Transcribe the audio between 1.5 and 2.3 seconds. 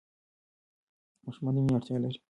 د مینې اړتیا لري.